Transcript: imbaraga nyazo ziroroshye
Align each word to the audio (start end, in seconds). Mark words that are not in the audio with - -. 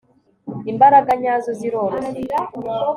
imbaraga 0.71 1.11
nyazo 1.23 1.49
ziroroshye 1.59 2.35